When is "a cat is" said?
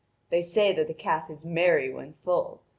0.89-1.45